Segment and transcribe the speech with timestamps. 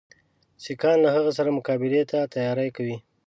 [0.63, 2.97] سیکهان له هغه سره مقابلې ته تیاری کوي.